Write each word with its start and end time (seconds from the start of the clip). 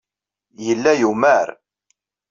Yella 0.65 0.91
yumar. 0.99 1.47